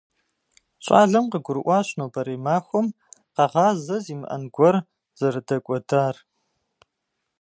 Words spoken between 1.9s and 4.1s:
нобэрей махуэм къэгъазэ